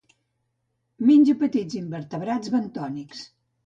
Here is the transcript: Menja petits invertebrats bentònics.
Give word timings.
Menja 1.11 1.37
petits 1.43 1.79
invertebrats 1.85 2.57
bentònics. 2.59 3.27